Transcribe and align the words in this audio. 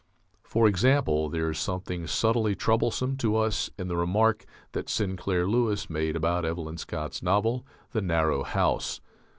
For 0.41 0.67
example, 0.67 1.29
there 1.29 1.51
is 1.51 1.59
something 1.59 2.07
subtly 2.07 2.55
troublesome 2.55 3.17
to 3.17 3.37
us 3.37 3.69
in 3.77 3.87
the 3.87 3.95
remark 3.95 4.45
that 4.71 4.89
Sinclair 4.89 5.47
Lewis 5.47 5.91
made 5.91 6.15
about 6.15 6.43
Evelyn 6.43 6.79
Scott's 6.79 7.21
novel, 7.21 7.67
"The 7.91 8.01
Narrow 8.01 8.41
House." 8.41 8.99